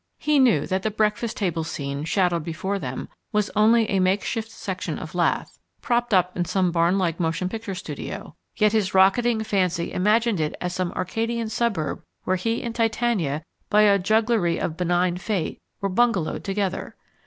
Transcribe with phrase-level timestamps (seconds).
[0.17, 4.97] He knew that the breakfast table scene shadowed before them was only a makeshift section
[4.97, 10.39] of lath propped up in some barnlike motion picture studio; yet his rocketing fancy imagined
[10.39, 15.61] it as some arcadian suburb where he and Titania, by a jugglery of benign fate,
[15.81, 16.95] were bungalowed together.